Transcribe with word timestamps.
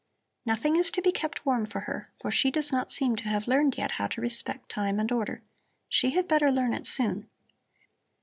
"Nothing 0.47 0.77
is 0.77 0.89
to 0.97 1.01
be 1.03 1.11
kept 1.11 1.45
warm 1.45 1.67
for 1.67 1.81
her, 1.81 2.07
for 2.19 2.31
she 2.31 2.49
does 2.49 2.71
not 2.71 2.91
seem 2.91 3.15
to 3.17 3.25
have 3.29 3.47
learned 3.47 3.77
yet 3.77 3.91
how 3.91 4.07
to 4.07 4.19
respect 4.19 4.67
time 4.67 4.97
and 4.97 5.11
order. 5.11 5.43
She 5.89 6.09
had 6.09 6.27
better 6.27 6.49
learn 6.51 6.73
it 6.73 6.87
soon." 6.87 7.29